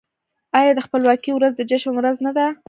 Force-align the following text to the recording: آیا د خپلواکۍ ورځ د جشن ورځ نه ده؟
آیا 0.59 0.71
د 0.75 0.79
خپلواکۍ 0.85 1.31
ورځ 1.33 1.53
د 1.55 1.61
جشن 1.69 1.91
ورځ 1.95 2.17
نه 2.25 2.31
ده؟ 2.37 2.45